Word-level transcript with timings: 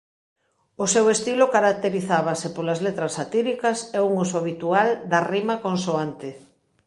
O 0.83 0.85
seu 0.93 1.05
estilo 1.15 1.45
caracterizábase 1.55 2.47
polas 2.55 2.79
letras 2.85 3.11
satíricas 3.19 3.77
e 3.97 3.99
un 4.07 4.13
uso 4.23 4.35
habitual 4.41 4.89
da 5.11 5.19
rima 5.33 5.55
consoante. 5.65 6.29